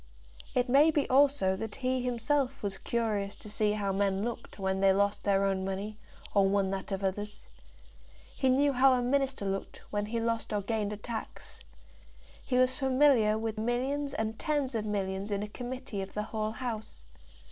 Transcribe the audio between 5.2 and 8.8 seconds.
their own money, or won that of others. He knew